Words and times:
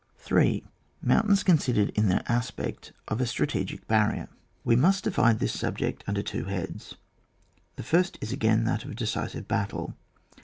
d, 0.25 0.63
Jfountami 1.05 1.43
comidered 1.45 1.89
in 1.91 2.05
iheir 2.05 2.23
aspect 2.27 2.91
of 3.07 3.21
a 3.21 3.27
strategic 3.27 3.87
harrier. 3.87 4.29
We 4.63 4.75
must 4.75 5.03
divide 5.03 5.37
this 5.37 5.53
subject 5.53 6.03
under 6.07 6.23
two 6.23 6.45
heads. 6.45 6.95
The 7.75 7.83
first 7.83 8.17
is 8.19 8.33
again 8.33 8.63
that 8.63 8.83
of 8.83 8.89
a 8.89 8.95
decisive 8.95 9.47
battle. 9.47 9.93